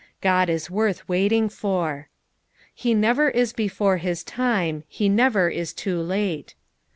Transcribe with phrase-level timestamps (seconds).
[0.19, 2.09] God is worth waiting for."
[2.73, 6.55] He never is before his time, he never is too late.''